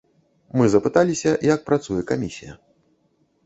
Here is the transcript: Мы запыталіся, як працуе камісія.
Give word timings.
Мы 0.59 0.69
запыталіся, 0.75 1.35
як 1.53 1.67
працуе 1.69 2.01
камісія. 2.13 2.53